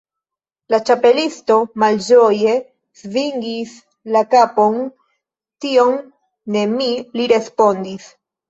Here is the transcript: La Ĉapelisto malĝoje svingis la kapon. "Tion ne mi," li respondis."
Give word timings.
La 0.73 0.77
Ĉapelisto 0.89 1.57
malĝoje 1.83 2.55
svingis 3.01 3.75
la 4.17 4.25
kapon. 4.33 4.81
"Tion 5.67 6.03
ne 6.57 6.65
mi," 6.77 6.91
li 7.21 7.33
respondis." 7.35 8.11